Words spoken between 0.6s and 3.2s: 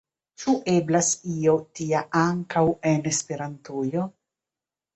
eblas io tia ankaŭ en